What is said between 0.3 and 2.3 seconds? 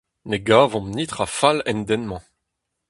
gavomp netra fall en den-mañ!